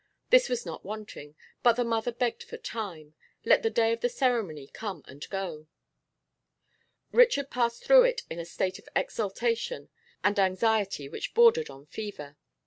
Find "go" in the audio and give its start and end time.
5.29-5.67